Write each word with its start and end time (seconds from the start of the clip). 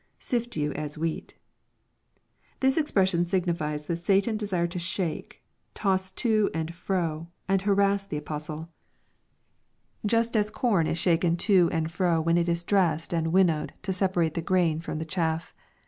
[Sift 0.17 0.57
you 0.57 0.71
as 0.71 0.97
wheat] 0.97 1.35
This 2.59 2.75
expression 2.75 3.23
signifies 3.23 3.85
that 3.85 3.99
Sataii 3.99 4.35
doaired 4.35 4.71
to 4.71 4.79
shake, 4.79 5.43
toss 5.75 6.09
to 6.13 6.49
and 6.55 6.73
fro, 6.73 7.27
and 7.47 7.61
harass 7.61 8.07
the 8.07 8.17
apostle, 8.17 8.69
just 10.03 10.33
liUKE^ 10.33 10.37
CHAP. 10.37 10.45
XXII. 10.53 10.59
415 10.61 10.71
as 10.71 10.71
corn 10.71 10.87
is 10.87 10.97
shaken 10.97 11.37
to 11.37 11.69
and 11.71 11.91
fro 11.91 12.19
when 12.19 12.39
it 12.39 12.47
i^ 12.47 12.65
dressed 12.65 13.13
and 13.13 13.27
wmuowed, 13.27 13.69
to 13.83 13.93
separate 13.93 14.33
the 14.33 14.41
grain 14.41 14.79
from 14.81 14.97
the 14.97 15.05
chaff. 15.05 15.53